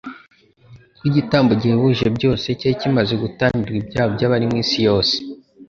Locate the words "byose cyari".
2.17-2.75